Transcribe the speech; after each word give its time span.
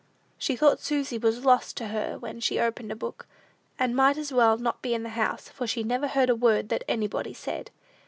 She 0.39 0.55
thought 0.55 0.79
Susy 0.79 1.19
was 1.19 1.45
lost 1.45 1.77
to 1.77 1.89
her 1.89 2.17
when 2.17 2.39
she 2.39 2.59
opened 2.59 2.91
a 2.91 2.95
book, 2.95 3.27
and 3.77 3.95
might 3.95 4.17
as 4.17 4.33
well 4.33 4.57
not 4.57 4.81
be 4.81 4.95
in 4.95 5.03
the 5.03 5.09
house, 5.09 5.47
for 5.49 5.67
she 5.67 5.83
never 5.83 6.07
heard 6.07 6.31
a 6.31 6.35
word 6.35 6.69
that 6.69 6.83
anybody 6.87 7.35
said. 7.35 7.69